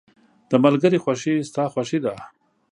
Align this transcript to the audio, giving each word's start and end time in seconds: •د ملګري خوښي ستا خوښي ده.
•د 0.49 0.51
ملګري 0.63 0.99
خوښي 1.03 1.33
ستا 1.49 1.63
خوښي 1.73 1.99
ده. 2.05 2.13